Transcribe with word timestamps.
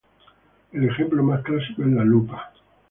El 0.71 0.83
ejemplo 0.89 1.21
más 1.21 1.43
clásico 1.43 1.83
es 1.83 1.89
la 1.89 2.03
lupa. 2.03 2.51